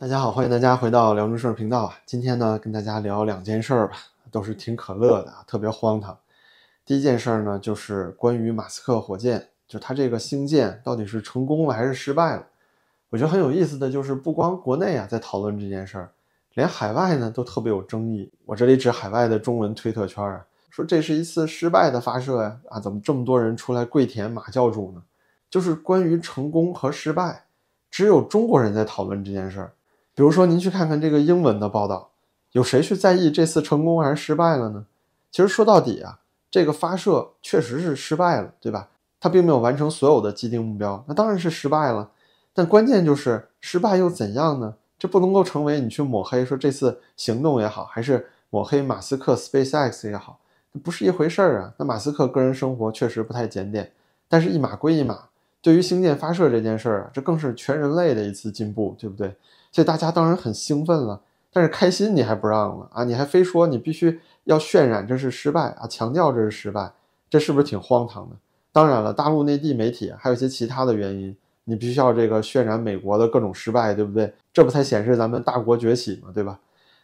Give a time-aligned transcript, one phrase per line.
[0.00, 1.98] 大家好，欢迎大家回到辽中事儿频道啊。
[2.06, 3.96] 今天呢，跟大家聊两件事儿吧，
[4.30, 6.16] 都是挺可乐的，特别荒唐。
[6.86, 12.46] 第一件事儿呢，就是关于马斯克火箭，就他这个星舰到底是成功了还是失败了？
[13.10, 16.12] 我觉得很有意思的就是，不光国内啊在讨论这件事儿，
[16.54, 18.30] 连海外呢都特别有争议。
[18.46, 25.02] 我这里指海外的中文推特圈啊，说这是一次失败的发射呀，啊，怎么这么多人出来跪舔马教主呢？
[25.50, 27.46] 就是关于成功和失败，
[27.90, 29.72] 只有中国人在讨论这件事儿。
[30.18, 32.10] 比如说，您去看看这个英文的报道，
[32.50, 34.84] 有谁去在意这次成功还是失败了呢？
[35.30, 36.18] 其实说到底啊，
[36.50, 38.88] 这个发射确实是失败了，对吧？
[39.20, 42.10] 它并没有完成所有的既定目标，那当然是失败了。
[42.52, 44.74] 但关键就是失败又怎样呢？
[44.98, 50.40] 这不能够成为你去抹黑说这次行动也好，还是抹黑马斯克 SpaceX 也好，
[50.82, 51.72] 不是一回事儿啊。
[51.76, 53.92] 那马斯克个人生活确实不太检点，
[54.28, 55.26] 但是一码归一码。
[55.62, 59.32] 对于星舰发射这件事儿啊，这更是全人类的一次进步，对不对？
[59.78, 61.20] 所以大家当然很兴奋了，
[61.52, 63.04] 但是开心你还不让了啊？
[63.04, 66.90] 你还非说你必须要渲染这是失败啊，强调这是失败，
[67.30, 68.34] 这是不是挺荒唐的？
[68.72, 74.34] 当然了，大陆内地媒体还有一些其他的原因，你必须要这个渲染美国的各种失败，对不对？
[74.52, 76.58] 这不才显示咱们大国崛起嘛，对吧？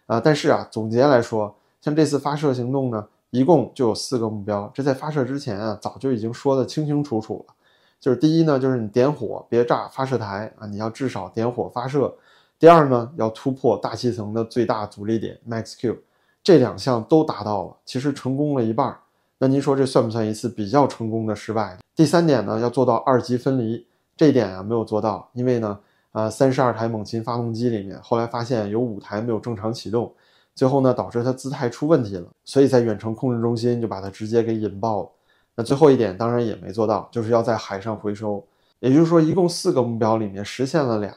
[0.07, 7.55] 啊，但是啊，总结来说，像这次发射行动呢，一共就有四个目标，这在发射之前啊，早就已经说的清清楚楚了，
[8.01, 12.13] 就是第一呢，就是你点火别炸发射台啊，你要至少点火发射。
[12.59, 15.97] 第二呢，要突破大气层的最大阻力点 Max Q，
[16.43, 18.97] 这两项都达到了，其实成功了一半。
[19.39, 21.77] 那您说这算不算一次比较成功的失败？
[21.95, 25.79] 第三点呢，要做到二级分离，这一点啊没有做到，因为呢，
[26.13, 30.11] 呃，三十二台猛禽发动机里面，后来发现有五台没有正常启动，
[30.55, 35.11] 最后呢导致它姿态出问题了，所以在远程控制中心就把它直接给引爆了。
[35.57, 38.43] 那最后一点当然也没做到，就是要在海上回收。
[38.79, 41.13] 也就是说，一共四个目标里面实现了俩。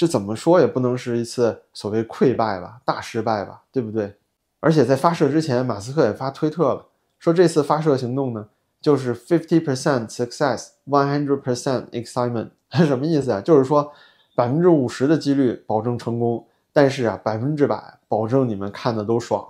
[0.00, 4.16] 这怎么说也不能是一次所谓溃败吧，大失败吧，对不对？
[4.60, 6.86] 而且在发射之前，马斯克也发推特了，
[7.18, 8.48] 说这次发射行动呢，
[8.80, 13.42] 就是 fifty percent success, one hundred percent excitement， 什么意思啊？
[13.42, 13.92] 就是说
[14.34, 19.46] 百分之五十的几率保证成功，但是啊，百分之百保证你们看的都爽。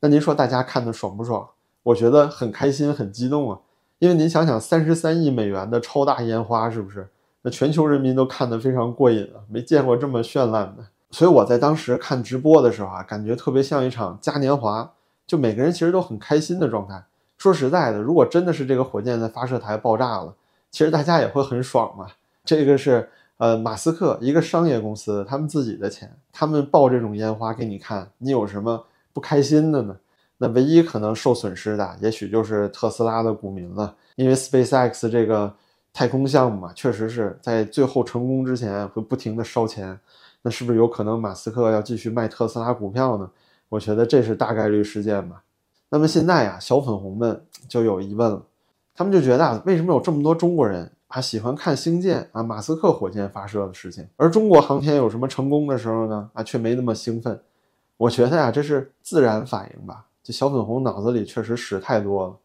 [0.00, 1.48] 那您说大家看的爽不爽？
[1.82, 3.58] 我觉得很开心，很激动啊，
[4.00, 7.08] 因为您想想，三十三亿美元的超大烟花，是不是？
[7.46, 10.84] 那全球人民都看得非常过瘾啊，没见过这么绚烂的。
[11.10, 14.90] 所以我在当时看直播的时候啊，感觉特别像一场嘉年华，
[15.26, 17.04] 就每个人其实都很开心的状态。
[17.36, 20.34] 说实在的，如果真的是这个火箭的发射台爆炸了，
[20.70, 22.06] 其实大家也会很爽嘛。
[22.46, 23.06] 这个是
[23.36, 29.94] 呃马斯克一个商业公司，他们自己的钱，他们爆这种烟花给你看，你有什么不开心的呢？
[30.38, 35.52] 那唯一可能受损失的，也许就是特斯拉的股民了，因为 SpaceX 这个。
[35.94, 39.96] 太空项目嘛，确实是在最后成功之前会不停的烧钱，
[40.42, 43.30] 那是不是有可能马斯克要继续卖特斯拉股票呢？
[43.68, 45.44] 我觉得这是大概率事件吧。
[45.90, 48.42] 那么现在呀，小粉红们就有疑问了，
[48.92, 56.28] 他们就觉得啊，为什么有这么多中国人啊喜欢看星舰啊马斯克火箭发射的事情，而中国航天有什么成功的时候呢？
[56.32, 57.40] 啊却没那么兴奋。
[57.96, 60.06] 我觉得呀，这是自然反应吧。
[60.24, 62.36] 这小粉红脑子里确实屎太多了，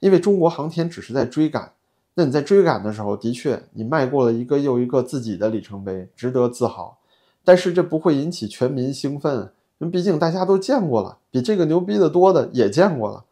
[0.00, 1.72] 因为中国航天只是在追赶。
[2.18, 6.98] 那你在追赶的时候，的确你迈过了一个又一个自己的里程碑，值得自豪。
[7.44, 13.24] 但是这不会引起全民兴奋，因为毕竟大家都见过了，比这个牛逼的多的也见过了。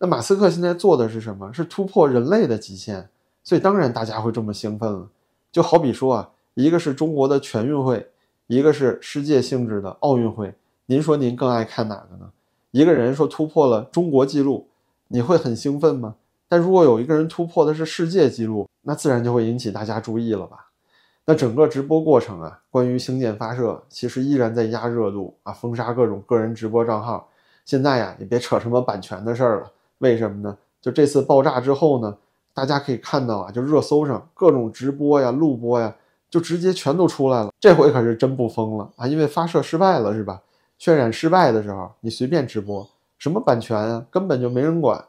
[0.00, 1.50] 那马斯克现在做的是什么？
[1.50, 3.08] 是突破人类的极限，
[3.42, 5.08] 所以当然大家会这么兴奋了。
[5.50, 8.06] 就好比说啊，一个是中国的全运会，
[8.48, 10.52] 一个是世界性质的奥运会，
[10.84, 12.30] 您说您更爱看哪个呢？
[12.70, 14.68] 一个人说突破了中国纪录，
[15.08, 16.16] 你会很兴奋吗？
[16.56, 20.68] 但如果有一个人突破的是世界纪录，那自然就会引起大家注意了吧？
[21.26, 27.28] 那整个直播过程啊，关于星舰发射，其实依然在压热度啊，封杀各种个人直播账号。
[27.66, 29.70] 现在呀，也别扯什么版权的事儿了。
[29.98, 30.56] 为什么呢？
[30.80, 32.16] 就这次爆炸之后呢，
[32.54, 35.94] 大家可以看到啊，就热搜上各种直播呀、录播呀，
[36.30, 37.50] 就直接全都出来了。
[37.60, 40.40] 这回可是真不封了啊，因为发射失败了是吧？
[40.80, 42.88] 渲染失败的时候，你随便直播，
[43.18, 45.04] 什么版权啊，根本就没人管。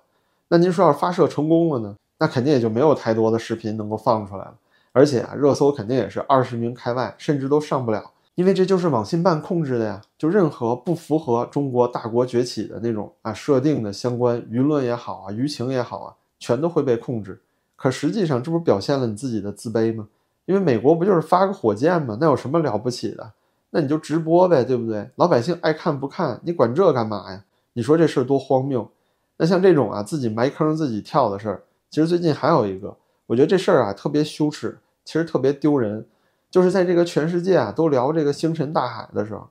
[0.50, 1.96] 那您说要发射成功了呢？
[2.20, 4.54] 那肯定也就没有太多的视频能够放出来了，
[4.92, 10.02] 而且啊，热搜肯定也是二十名开外，甚至都上不了，因为这就是网信办控制的呀。
[10.18, 17.42] 就任何不符合中国大国崛起的那种啊设定的相关舆论也好啊，舆情也好啊，全都会被控制。
[17.76, 20.08] 可实际上，这不表现了你自己的自卑吗？
[20.46, 22.18] 因为美国不就是发个火箭吗？
[22.20, 23.34] 那有什么了不起的？
[23.70, 25.12] 那你就直播呗，对不对？
[25.18, 27.44] 老百姓爱看不看，你管这干嘛呀？
[27.74, 28.90] 你说这事儿多荒谬！
[29.38, 32.98] 那像这种啊，自己埋坑自己跳的事儿，其实最近还有一个，
[33.28, 36.06] 我觉得这事儿啊特别羞耻，其实特别丢人。
[36.50, 39.50] 就是在这个全世界啊都聊这个星辰大海的时候，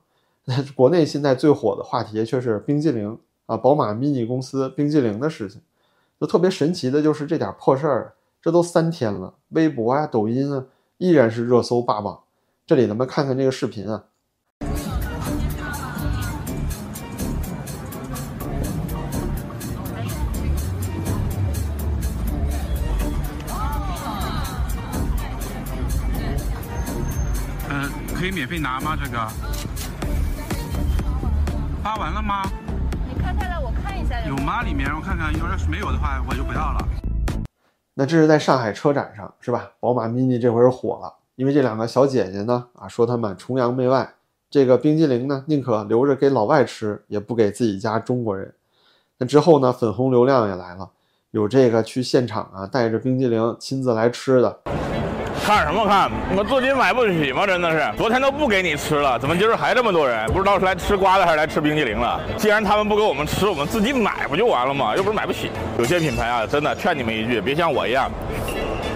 [0.75, 5.61] 国内现在最火的话题却是冰激凌啊，宝马 mini 公司冰激凌的事情。
[6.19, 10.65] 就特别神奇的就是这点破事儿，这都三天了，微博啊、抖音啊
[10.97, 12.21] 依然是热搜霸榜。
[12.65, 14.05] 这里咱们看看这个视频啊。
[28.47, 28.95] 费拿吗？
[28.95, 29.17] 这个
[31.83, 32.49] 发完了吗？
[33.05, 34.61] 你看看来，我看一下有吗？
[34.61, 36.87] 里面我看看，要是没有的话，我就不要了。
[37.95, 39.71] 那这是在上海车展上，是吧？
[39.81, 44.13] 宝马 mini 这回是火了，因为这两个小姐姐呢，啊，说她们崇洋媚外，
[44.49, 48.53] 这个冰激凌呢，宁可留着给老外吃，也不给自己家中国人。
[49.17, 50.91] 那之后呢，粉红流量也来了，
[51.31, 54.61] 有这个去现场啊，带着冰激凌亲自来吃的。
[55.47, 56.11] 看什么看？
[56.35, 57.47] 我自己买不起吗？
[57.47, 60.27] 真的是，昨天都不给你吃了，怎么今儿还这么多人？
[60.33, 62.19] 不知道是来吃瓜的还是来吃冰激凌了。
[62.35, 64.93] 既然他们不给我们吃，我们自己买不就完了吗？
[64.93, 65.49] 又不是买不起。
[65.79, 68.11] 有些品牌啊，真的劝你们一句，别像我一样，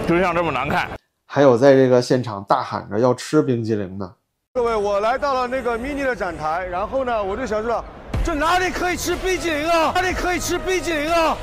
[0.06, 0.90] 就像这么难看。
[1.26, 4.14] 还有在这个现场大喊着要吃冰激凌的。
[4.52, 7.82] 各位，我来到了那个 mini 的展台，然后呢，我就想知道，
[8.22, 9.90] 这哪里可以吃冰激凌啊？
[9.94, 11.34] 哪里可以吃冰激凌啊？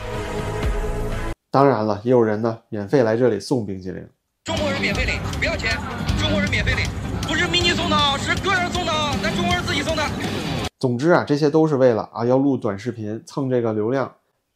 [1.50, 4.08] 当然了，也有人呢免费来这里送冰激凌。
[4.46, 5.78] 中国人免费领，不要钱。
[6.20, 6.86] 中国人免费领，
[7.28, 8.92] 不是迷你送的，是个人送的，
[9.22, 10.04] 咱中国人自己送的。
[10.80, 14.12] 总之啊，这些都是为了啊要录短视频蹭这个流量。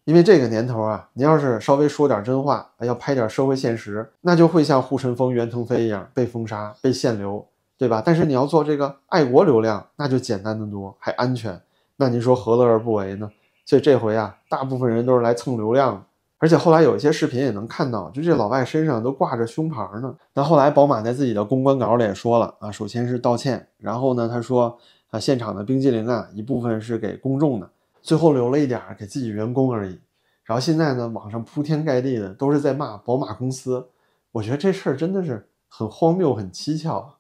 [0.06, 7.46] 因为这个年头啊，你要是稍微说点真话，要拍点社会现实，那就会像护城风袁腾飞一样被封杀、被限流，
[7.78, 8.02] 对吧？
[8.06, 11.62] 但是你要做这个爱国流量，那就简单的多，还安全。
[11.98, 13.30] 那您说何乐而不为呢？
[13.66, 16.06] 所以这回啊，大部分人都是来蹭流量。
[16.44, 20.14] 而且后来有一些视频也能看到，就这老外身上都挂着胸牌呢。
[20.34, 24.78] 那后来宝马在自己的公关稿里也说了啊，首先是道歉，然后呢，他说
[25.10, 27.70] 啊，现场的冰激凌啊，一部分是给公众的，
[28.02, 29.98] 最后留了一点给自己员工而已。
[30.44, 33.88] 然后现在呢，网上铺天盖地的都是在骂宝马公司，
[34.34, 37.20] 我觉得这事儿真的是很荒谬、很蹊跷。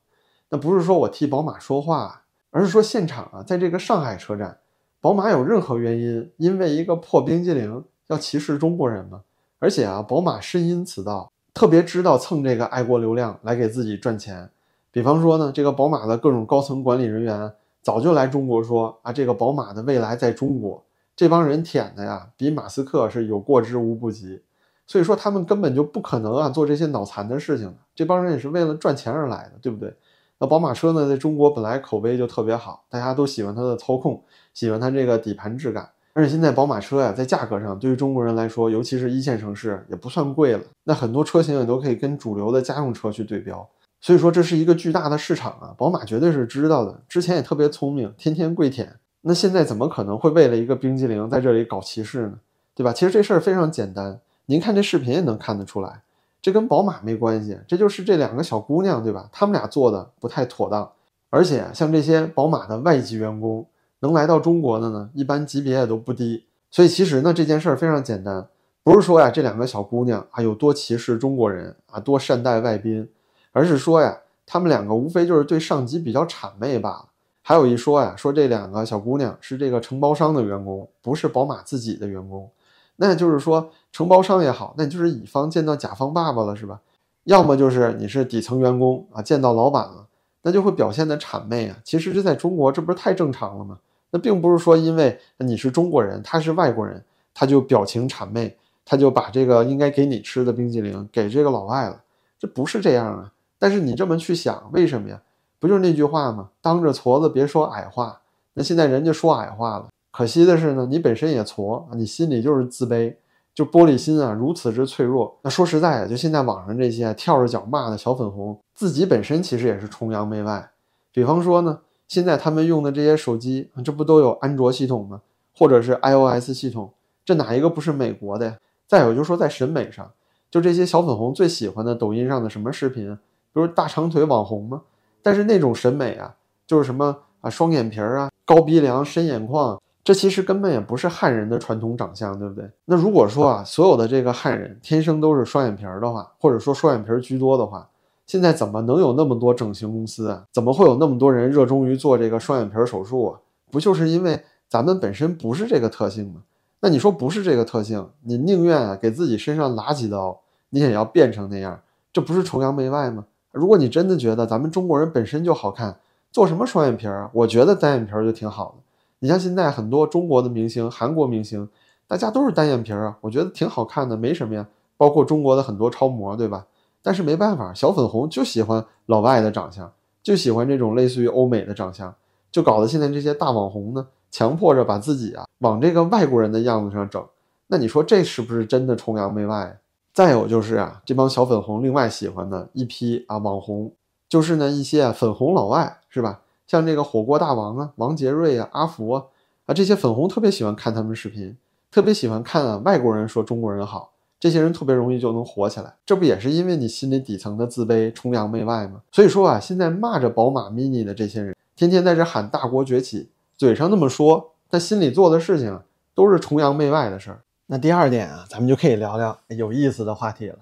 [0.49, 4.57] 那不是说我替宝马说话，而是说现场啊，在这个上海车站，
[4.99, 7.85] 宝马有任何原因因为一个破冰激凌？
[8.07, 9.21] 要歧视中国人吗？
[9.59, 14.49] 而且啊，宝马深谙此道，特别知道蹭这个爱国流量来给自己赚钱。
[14.91, 17.51] 比方说呢，这个宝马的各种高层管理人员
[17.81, 20.83] 早就来中国说啊，这个宝马的未来在中国。
[21.15, 24.41] 这帮人舔的呀，比马斯克是有过之无不及。
[24.85, 27.75] 所以说他们根本就不可能啊做这些脑残的事情的。
[27.95, 29.95] 这帮人也是为了赚钱而来的，对不对？
[30.39, 34.21] 那宝马车呢，在中国本来口碑就特别好，大家都喜欢它的操控，
[34.53, 35.89] 喜欢它这个底盘质感。
[36.15, 40.61] 而且现在宝马车呀，在价格上对于中国人来说，尤其是一线城市，也不算贵了。
[40.83, 43.67] 那很多车型也都可以跟主流的家用车去对标，
[43.99, 45.73] 所以说这是一个巨大的市场啊！
[45.75, 48.95] 宝马绝对是知道的，之前也特别聪明，天天跪舔。
[49.21, 52.33] 那现在怎么可能会为了一个冰激凌在这里搞歧视呢？
[52.75, 52.93] 对吧？
[52.93, 56.03] 其实这事儿非常简单，您看这视频也能看得出来，
[56.43, 59.27] 这跟宝马没关系，这就是这两个小姑娘，对吧？
[59.31, 60.91] 她们俩做的不太妥当。
[61.31, 63.65] 而且像这些宝马的外籍员工。
[64.03, 68.45] 能来到中国的呢，一般级别也都不低，所以其实呢，这件事儿非常简单，
[68.83, 73.09] 不是说呀这两个小姑娘啊有多歧视中国人啊，多善待外宾，
[73.53, 77.05] 而是说呀，她们两个无非就是对上级比较谄媚罢了。
[77.41, 82.49] 还有一说呀，说这两个小姑娘是这个承包商的员工，不是宝马自己的员工，
[82.97, 86.81] 那就是说承包商也好，那就是乙方见到甲方爸爸了是吧？
[87.23, 90.07] 要么就是你是底层员工啊，见到老板了，
[90.41, 91.77] 那就会表现的谄媚啊。
[91.85, 93.79] 其实这在中国这不是太正常了吗？
[94.15, 97.03] 那并不是说因为你是中国人，他是外国人，
[97.33, 98.55] 他就表情谄媚，
[98.85, 101.99] 他就把这个应该给你吃的冰激凌给这个老外了，
[102.37, 103.31] 这不是这样啊。
[103.57, 105.19] 但是你这么去想，为什么呀？
[105.59, 106.49] 不就是那句话吗？
[106.61, 108.21] 当着矬子别说矮话。
[108.53, 113.15] 那现在人家说矮话了，可惜的是呢，你本身也矬，你心里就是自卑，
[113.55, 115.35] 就玻璃心啊，如此之脆弱。
[115.41, 120.69] 那说实在的，就现在网上这些跳着脚骂的小粉红，自己本身其实也是崇洋媚外。
[121.11, 121.79] 比方说呢。
[122.13, 125.21] 现在他们用的这些手机，这不都有安卓系统吗？
[125.57, 126.93] 或者是 iOS 系统？
[127.25, 128.57] 这哪一个不是美国的呀？
[128.85, 130.11] 再有就是说，在审美上，
[130.51, 133.17] 就这些小粉红最喜欢的抖音上的什么视频，
[133.51, 134.83] 不是大长腿网红吗？
[135.23, 136.35] 但是那种审美啊，
[136.67, 142.69] 就是什么啊双眼皮儿啊、高鼻梁、深眼眶，这其实根本也不是汉人的传统长相，对不对？
[142.85, 147.89] 那如果说啊，所有的这个汉人天生都是双眼皮儿的话，或者说双眼皮儿居多的话，
[148.25, 150.45] 现在怎么能有那么多整形公司啊？
[150.51, 153.39] 怎么会有那么多人热衷于做这个双眼皮手术啊？
[153.69, 156.43] 不就是因为咱们本身不是这个特性吗？
[156.79, 160.39] 那你说不是这个特性，你宁愿啊给自己身上拉几刀，
[160.69, 161.79] 你也要变成那样，
[162.11, 163.25] 这不是崇洋媚外吗？
[163.51, 165.97] 如果你真的觉得咱们中国人本身就好看，
[166.31, 167.29] 做什么双眼皮啊？
[167.33, 168.83] 我觉得单眼皮就挺好的。
[169.19, 171.69] 你像现在很多中国的明星、韩国明星，
[172.07, 174.67] 大家都是单眼皮啊，我觉得挺好看的，没什么呀。
[174.97, 176.65] 包括中国的很多超模，对吧？
[177.03, 179.91] 但是没办法，小粉红就喜欢老外的长相，
[180.23, 182.15] 就喜欢这种类似于欧美的长相，
[182.49, 187.23] 就搞得现在这些大网红呢，强迫着把自己啊往这个外国人的样子上整。
[187.67, 189.79] 那你说这是不是真的崇洋媚外？
[190.13, 193.91] 再有就是啊，这帮小粉红另外喜欢的一批啊网红，
[194.29, 196.39] 就是呢一些粉红老外，是吧？
[196.65, 199.25] 像这个火锅大王啊，王杰瑞啊，阿福啊，
[199.65, 201.57] 啊这些粉红特别喜欢看他们视频，
[201.91, 204.12] 特别喜欢看啊外国人说中国人好，
[204.43, 205.93] 这些人特别容易就能火起来。
[206.05, 209.01] 这不也是因为你心里底层的自卑、崇洋媚外吗？
[209.09, 215.79] 所以说啊，现在骂着宝马 Mini 的这些人，天天在这喊大国崛起，嘴上那么说，但心里做的事情
[216.13, 217.39] 都是崇洋媚外的事儿。
[217.67, 220.59] 那第二点啊，咱们就可以聊聊有意思的话题了，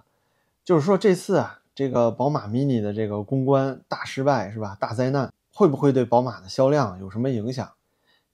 [0.64, 4.78] 就是说这次啊，这个宝马 Mini 的这个公关大失败是吧？
[4.80, 7.68] 大灾难会不会对宝马的销量有什么影响？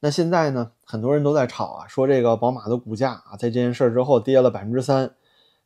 [0.01, 5.09] 那现在呢，很多人都在炒啊，说这个宝马的股价啊，在这件事之后跌了百分之三。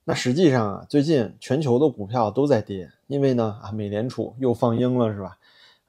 [0.03, 5.37] 那实际上啊，最近全球的股票都在跌，因为呢啊，美联储又放鹰了是吧？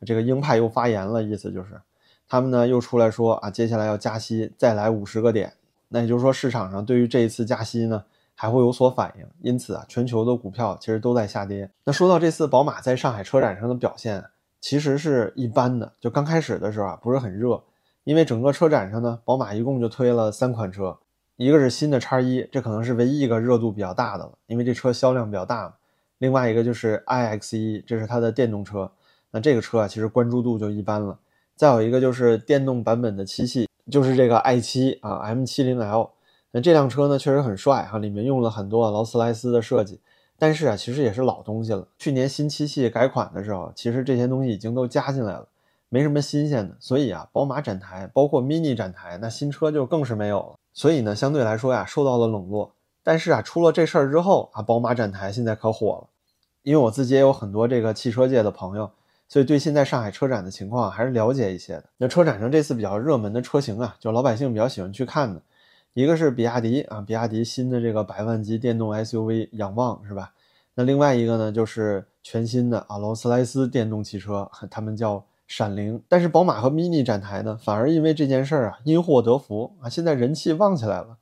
[0.04, 1.80] 这个鹰派又发言了，意思就是
[2.28, 5.54] 他们呢又出来说啊，接下来要加息，再来五十个点。
[5.88, 8.04] 那也就是说，市场上对于这一次加息呢，
[8.34, 11.70] 还会有所反应，因此啊，全球的股票其实都在下跌。
[11.84, 14.24] 那说到这次宝马在上海车展上的表现，
[14.60, 15.92] 其实是一般的。
[16.00, 17.62] 就刚开始的时候啊，不是很热，
[18.04, 20.98] 因为整个车展上呢，宝马一共就推了三款车，
[21.42, 25.74] 一个是新的叉一，这可能是唯一一个热度比较大的了，因为这车销量比较大嘛。
[26.18, 28.90] 另外一个就是 iX 一，这是它的电动车，
[29.30, 31.18] 那这个车啊，其实关注度就一般了。
[31.56, 33.66] 再有一个就是电动版本的七系。
[33.90, 36.10] 就是这个 i7 啊，M70L，
[36.52, 40.00] 那这辆车呢确实很帅哈，里面用了很多劳斯莱斯的设计，
[40.38, 41.88] 但是啊，其实也是老东西了。
[41.98, 45.48] 去年新七系改款的时候，其实这些东西已经都加进来了，
[45.88, 46.76] 没什么新鲜的。
[46.78, 50.54] 所以啊，宝马展台包括 Mini 展台，那新车就更是没有了。
[50.72, 52.74] 所以呢，相对来说呀，受到了冷落。
[53.02, 56.08] 但是啊，出了这事儿之后啊，宝马展台现在可火了，
[56.62, 58.90] 因为我自己也有很多这个汽车界的朋友。
[59.28, 61.84] 所以对现在上海车展的情况还是了解一些的。
[61.96, 65.40] 那车展上这次比较热门的车型啊，就老百姓比较喜欢去看的，
[65.94, 70.34] 一个是比亚迪啊，比亚迪新的这个百万级电动 SUV 仰望是吧？
[70.74, 76.02] 那另外一个呢，就是全新的啊劳斯莱斯电动汽车， 他们叫闪灵。
[76.08, 81.18] 但是宝马和 Mini 展台呢，反而因为这件事儿啊，因祸得福啊，现在人气旺起来了。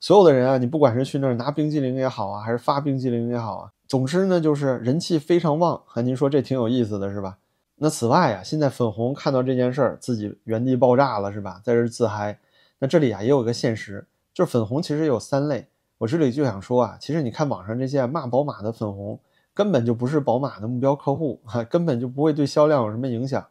[0.00, 5.82] 所有的人啊，你不管是去那儿拿冰激凌也好啊，还是发冰激凌也好啊，总之呢，就是人气非常旺。
[5.84, 7.36] 和您说这挺有意思的是吧？
[7.76, 11.60] 那此外啊，现在粉红看到这件事儿，自己原地爆炸了，是吧？
[11.62, 12.38] 在这自嗨。
[12.78, 15.66] 那这里啊，也有个现实，就是粉红其实有三类。
[15.98, 19.20] 我这里就想说啊，其实你看网上这些骂宝马的粉红，
[19.52, 23.46] 根本就不是宝马的目标客户啊，根本就不会对销量有什么影响。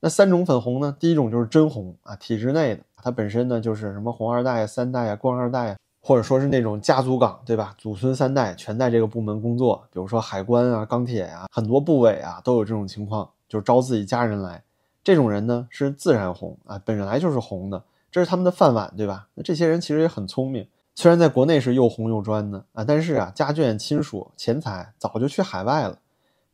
[0.00, 0.96] 那三种粉红呢？
[0.98, 7.74] 第一种就是真红啊，体制内的，它本身呢就是什么红二代、三代啊、官二代啊，或者说是那种家族岗，对吧？
[7.76, 13.28] 祖孙三代全在这个部门工作，比如说海关啊、钢铁啊，很多部委啊都有这种情况。
[13.46, 14.62] 就招自己家人来，
[15.02, 19.26] 这种人呢是自然红啊，本来就是红的，这是他们的饭碗，对吧？
[19.34, 25.98] 那这些人其实也很聪明，虽然在国内是又红又专的啊，但是啊，家眷、亲属、钱财早就去海外了。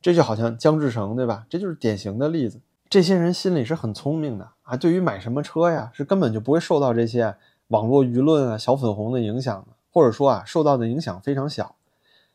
[0.01, 1.45] 这就好像姜志成，对吧？
[1.51, 2.61] 这就是典型的例子。
[2.89, 7.35] 这些人心里是很聪明的啊，对于买什么车呀，是根本就不会受到这些
[7.69, 11.75] 网络舆论啊、小粉红的影响的，或者说啊，受到的影响非常小。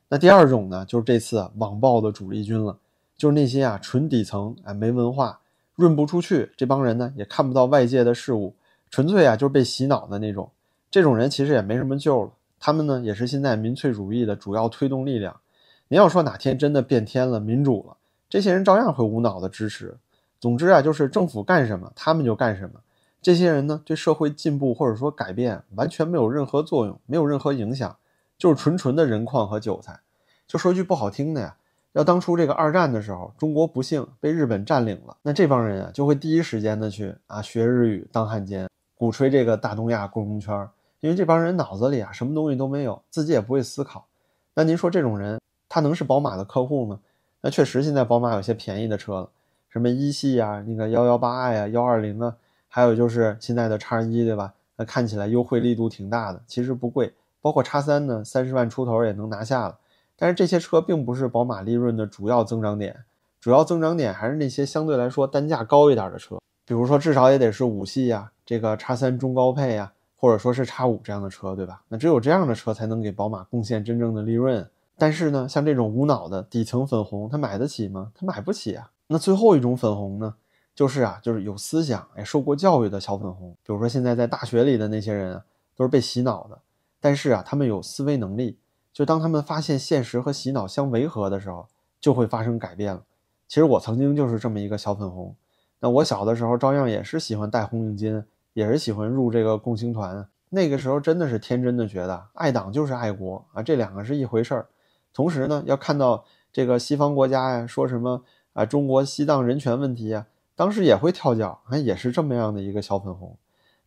[0.10, 2.78] 那第二种呢，就是这次网暴的主力军了。
[3.16, 5.40] 就是那些啊，纯底层啊，没文化，
[5.76, 6.52] 润不出去。
[6.58, 8.56] 这帮人呢，也看不到外界的事物，
[8.90, 10.52] 纯粹啊，就是被洗脑的那种。
[10.90, 12.32] 这种人其实也没什么救了。
[12.60, 15.40] 他们呢，也是现在民粹主义的主要推动力量。
[15.88, 17.96] 您要说哪天真的变天了，民主了，
[18.28, 19.96] 这些人照样会无脑的支持。
[20.42, 22.82] 总之啊，就是政府干什么，他们就干什么。
[23.22, 27.96] 这些人呢，对社会进步或者说改变完全没有任何作用，没有任何影响，
[28.40, 30.00] 就是纯纯的人矿和韭菜。
[30.48, 31.56] 就说句不好听的呀。
[31.94, 40.68] 要当初这个二战的时候，中国不幸被日本占领了，那这帮人啊就会第一时间的去啊学日语当汉奸，鼓吹这个大东亚共荣圈，
[41.02, 44.08] 因为这帮人脑子里啊什么东西都没有，自己也不会思考。
[44.56, 47.00] 那您说这种人他能是宝马的客户吗？
[47.42, 49.30] 那确实现在宝马有些便宜的车了，
[49.72, 52.36] 什么一系啊，那个幺幺八呀，幺二零啊，
[52.68, 54.54] 还有就是现在的叉一，对吧？
[54.76, 59.78] 那看起来优惠力度挺大的，其实不贵，包括叉三呢，三十万出头也能拿下了。
[60.18, 63.06] 但是这些车并不是宝马利润的主要增长点，
[63.40, 71.82] 主要增长点还是那些相对来说单价高一点的车，比如说至少也得是五系呀，这个叉三中高配呀，或者说是叉五这样的车，对吧？
[71.88, 74.68] 那只有这样的车才能给宝马贡献真正的利润。
[74.98, 78.12] 但是呢，像这种无脑的底层粉红，他买得起吗？
[78.14, 78.90] 他买不起啊。
[79.12, 80.36] 那最后一种粉红呢，
[80.74, 83.52] 就是啊，就是有思想、哎，受过教育的小粉红。
[83.62, 85.44] 比如说现在在大学里的那些人啊，
[85.76, 86.58] 都是被洗脑的，
[87.02, 88.58] 但是啊，他们有思维能力，
[88.94, 91.68] 就当他们发现现实和洗脑相违和的时候，
[92.00, 93.04] 就会发生改变了。
[93.50, 95.36] 其实我曾经就是这么一个小粉红。
[95.82, 100.26] 那我小的时候照样也是喜欢戴红领巾，也是喜欢入这个共青团。
[100.48, 104.70] 那个时候真的是天真的觉得爱党就是爱国啊，这两个是一回事儿。
[105.14, 113.38] 同时呢，要看到这个西方国家呀，说什么啊中国西藏人权问题呀，当时也会跳脚，啊也是这么样的一个小粉红。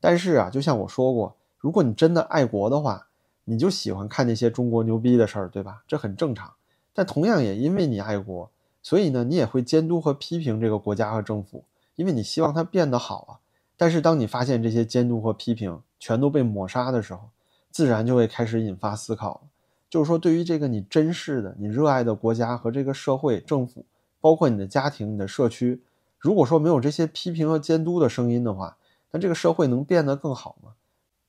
[0.00, 3.08] 但是啊，就像我说过，如果你真的爱国的话，
[3.44, 5.82] 你就喜欢看那些中国牛逼的事儿，对吧？
[5.86, 6.52] 这很正常。
[6.92, 8.50] 但同样也因为你爱国，
[8.82, 11.64] 所以呢，你也会监督和批评这个国家和政府，
[11.96, 13.32] 因为你希望它变得好啊。
[13.76, 17.30] 但是当你发现这些监督和批评全都被抹杀的时候，
[17.70, 19.42] 自然就会开始引发思考。
[19.90, 23.84] 就是说，对于这个你珍视的、你热爱的国家和这个社会、政府，
[24.24, 25.82] 包括你的家庭、你的社区，
[26.18, 28.78] 如果说没有这些批评和监督的声音的话，
[29.10, 30.70] 那这个社会能变得更好吗？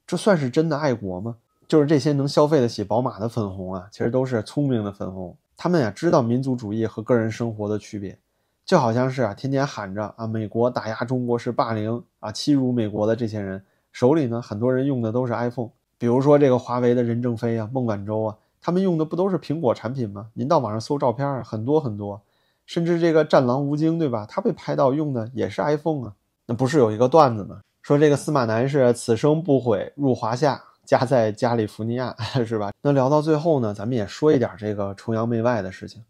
[0.07, 1.35] 这算是真的爱国吗？
[1.67, 8.17] 就是这些能消费得起宝马的粉红啊，其实都是聪明的粉红，他们呀知道民族主义和个人生活的区别，
[8.63, 13.61] 就好像是啊天天喊着啊美国打压中国是霸凌啊欺辱美国的这些人，
[13.91, 18.37] 手里呢很多人用的都是 iPhone，比如说这个华为的任正非啊、孟晚舟啊。
[18.61, 20.29] 他们用的不都是苹果产品吗？
[20.33, 22.19] 您到网上搜照片，很多很多，
[22.65, 24.25] 甚至这个战狼吴京，对吧？
[24.27, 26.13] 他被拍到用的也是 iPhone 啊。
[26.47, 27.61] 那不是有一个段子吗？
[27.81, 32.71] 说这个司马南是此生不悔入华夏，家在加利福尼亚， 是吧？
[32.81, 36.03] 那聊到最后呢，咱们也说一点这个崇洋媚外的事情。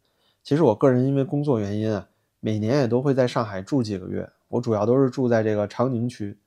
[0.43, 2.07] 其实我个人因为工作原因啊，
[2.39, 4.29] 每年也都会在上海住几个月。
[4.47, 6.37] 我主要都是住在这个长宁区。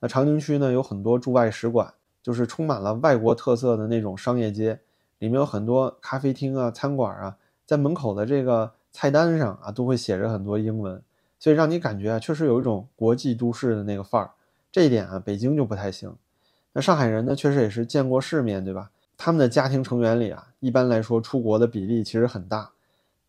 [0.00, 4.78] 那长宁区呢，有很多驻外使馆，就是充满了外国特色的那种商业街。
[5.18, 11.00] 里面有很多咖啡厅啊、餐馆啊，在门口的这个菜单上啊，都会写着很多英文，
[11.38, 14.30] 所以让你感觉啊，确实有一种国际都市的那个范儿。
[14.72, 16.14] 这一点啊，北京就不太行。
[16.72, 18.90] 那上海人呢，确实也是见过世面，对吧？
[19.16, 22.70] 他们的家庭成员里啊，一般来说出国的比例其实很大。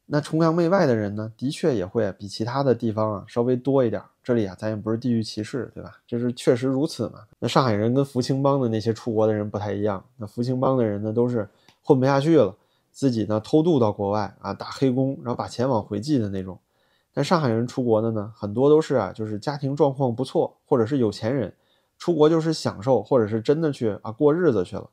[0.08, 4.02] 那崇洋媚外的人呢，的确也会比其他的地方啊稍微多一点。
[4.24, 5.98] 这里啊，咱也不是地域歧视，对吧？
[6.08, 7.22] 这是确实如此嘛。
[7.40, 10.04] 那上海人跟福清帮的那些出国的人不太一样。
[10.18, 11.48] 那福清帮的人呢，都是。
[11.82, 12.56] 混不下去了，
[12.92, 16.60] 自己呢偷渡到国外啊，打黑工，然后把钱往回寄的那种。
[17.14, 21.54] 但上海人出国的呢，很多都是啊，就是家庭状况不错，或者是有钱人，
[21.98, 24.90] 出国就是享受，或者是真的去啊过日子去了。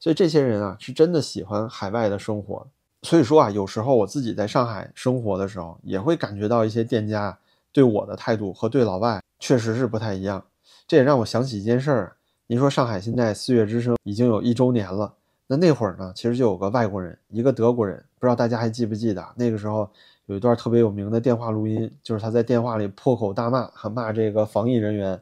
[0.00, 2.66] 所以这些人啊，是真的喜欢海外的生活。
[3.02, 7.38] 所以说啊，有时候我自己在上海生活的时候，也会感觉到一些店家
[7.70, 10.44] 对我的态度和对老外确实是不太一样。
[10.86, 12.16] 这也让我想起一件事儿。
[12.46, 15.14] 您说上海现在四月之声已经有一周年了。
[15.50, 19.26] 那那会儿呢，其实就有个外国人，一个德国人，不知道大家还记不记得？
[19.34, 19.88] 那个时候
[20.26, 25.20] 有一段特别有名的电话录音，就是他在电话里破口大骂，还骂这个防疫人员。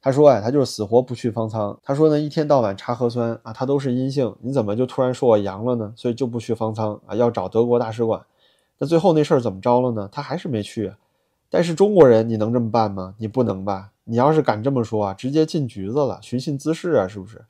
[0.00, 1.78] 他说：“哎，他就是死活不去方舱。
[1.82, 5.92] 他说呢，一天到晚查核酸啊，他都是阴性，你怎么就突然说我阳了呢？
[5.96, 8.24] 所以就不去方舱啊，要找德国大使馆。
[8.78, 10.08] 那最后那事儿怎么着了呢？
[10.12, 10.94] 他还是没去。
[11.50, 13.14] 但是中国人，你能这么办吗？
[13.18, 13.90] 你不能吧？
[14.04, 17.44] 你要是敢这么说啊，直接进局子了，寻衅滋事啊，是不是？”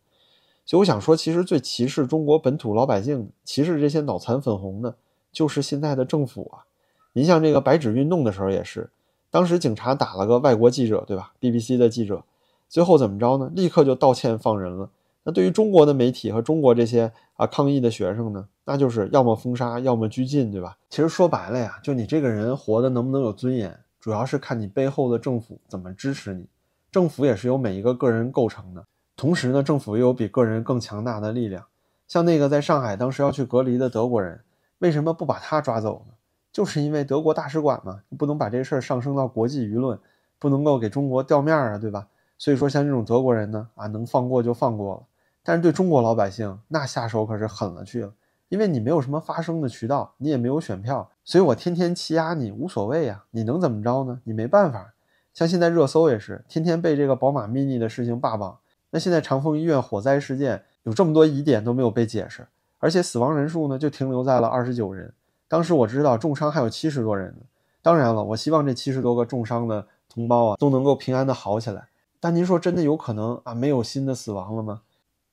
[0.66, 4.96] 所以我想说，其实最歧视中国本土老百姓、歧视这些脑残粉红的，
[5.30, 6.66] 就是现在的政府啊。
[7.12, 8.90] 您像这个白纸运动的时候也是，
[9.30, 12.24] 当时警察打了个外国记者，对吧？BBC 的记者，
[12.68, 13.50] 最后怎么着呢？
[13.54, 14.90] 立刻就道歉放人了。
[15.22, 20.76] 那对于中国的媒体和中国这些啊抗议的学生呢，那就是要么封杀，要么拘禁，对吧？
[20.90, 26.46] 其实说白了呀，就你这个人活的能不能有尊严，主要是看你背后的政府怎么支持你。
[26.90, 28.84] 政府也是由每一个个人构成的。
[29.16, 31.64] 同时呢，政府又有比个人更强大的力量。
[32.06, 34.42] 像那个在上海当时要去隔离的德国人，
[34.78, 36.12] 为什么不把他抓走呢？
[36.52, 39.98] 就是因为德国大使馆嘛，不能把这事儿上升到国际舆论，
[40.38, 42.08] 不能够给中国掉面儿啊，对吧？
[42.36, 45.02] 所以说，像这种德国人呢，啊，能放过就放过了。
[45.42, 48.12] 但是对中国老百姓，那下手可是狠了去了，
[48.50, 54.20] 因为你没有什么发声的渠道，你也没有选票，所以我天天欺压你无所谓呀，你能怎么着呢？
[54.24, 54.92] 你没办法。
[55.32, 58.58] 像现在热搜也是，天天被这个宝马 Mini 的事情霸榜。
[58.96, 65.12] 那现在长丰医院火灾事件有这么多疑点都没有被解释，而且死亡人数呢就停留在了二十九人。
[65.48, 67.42] 当时我知道重伤还有七十多人呢。
[67.82, 71.88] 当然了，我希望这七十多个重伤的同胞啊都能够平安的好起来。
[72.18, 74.80] 但您说真的有可能啊没有新的死亡了吗？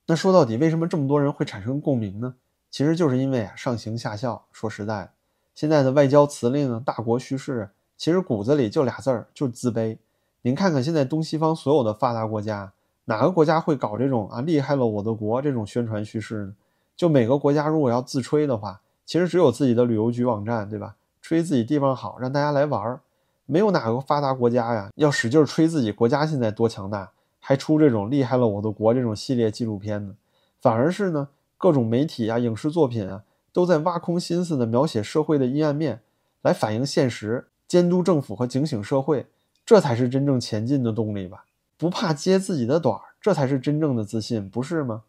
[0.08, 2.34] 那说到底，为什么这么多人会产生共鸣呢？
[2.70, 4.44] 其实就是因为啊上行下效。
[4.52, 5.10] 说实在的，
[5.54, 9.96] 现在的外交辞令、大国叙事，其实骨子里就俩字儿，就是自卑。
[10.42, 12.73] 您看看现在东西方所有的发达国家。
[13.06, 16.54] 哪个国家会搞这种啊厉害了我的国这种宣传叙事呢？
[16.96, 20.96] 就每个国家如果要自吹的话，其实只有自己的旅游局网站，对吧？
[21.20, 23.00] 吹自己地方好，让大家来玩儿。
[23.46, 30.14] 没有哪个发达国家呀，要使劲吹自己国家现在多强大，还出这种厉害了我的国这种系列纪录片呢。
[30.60, 36.00] 反而是呢，各种媒体啊、影视作品啊，都在挖空心思的描写社会的阴暗面，
[36.40, 39.26] 来反映现实，监督政府和警醒社会，
[39.66, 41.44] 这才是真正前进的动力吧。
[41.76, 45.02] 不怕揭自己的短儿，这才是真正的自信，不是吗？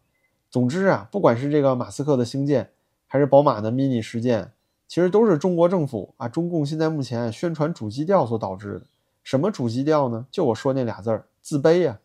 [0.50, 2.70] 总之啊，不管是这个马斯克的星舰，
[3.06, 4.52] 还是宝马的 Mini 事件。
[4.88, 8.82] 其实都是中国政府啊，中共现在目前宣传主基调所导致的。
[9.24, 10.26] 什么主基调呢？
[10.30, 11.98] 就我说那俩字儿，自卑呀。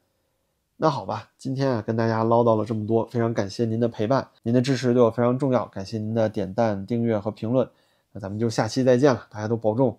[0.78, 7.70] 那好吧，今天啊跟大家唠叨了这么多，非常感谢您的陪伴，您的支持对我非常重要，感谢您的点赞、订阅和评论。
[8.14, 9.96] 那咱们就下期再见了，大家都保重。